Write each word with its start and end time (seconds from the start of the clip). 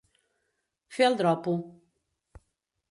Fer 0.95 1.05
el 1.11 1.19
dropo. 1.21 1.57